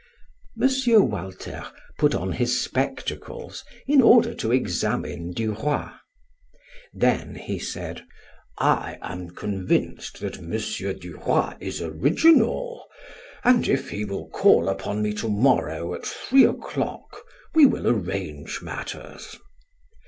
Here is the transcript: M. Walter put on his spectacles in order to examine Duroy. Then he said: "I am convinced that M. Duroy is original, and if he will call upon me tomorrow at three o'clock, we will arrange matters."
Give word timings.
M. 0.59 0.67
Walter 1.11 1.63
put 1.99 2.15
on 2.15 2.31
his 2.31 2.59
spectacles 2.59 3.63
in 3.85 4.01
order 4.01 4.33
to 4.33 4.51
examine 4.51 5.31
Duroy. 5.31 5.89
Then 6.91 7.35
he 7.35 7.59
said: 7.59 8.03
"I 8.57 8.97
am 9.03 9.29
convinced 9.29 10.19
that 10.21 10.39
M. 10.39 10.49
Duroy 10.99 11.53
is 11.59 11.83
original, 11.83 12.83
and 13.43 13.67
if 13.67 13.91
he 13.91 14.03
will 14.03 14.27
call 14.29 14.69
upon 14.69 15.03
me 15.03 15.13
tomorrow 15.13 15.93
at 15.93 16.03
three 16.07 16.45
o'clock, 16.45 17.21
we 17.53 17.67
will 17.67 17.85
arrange 17.87 18.63
matters." 18.63 19.37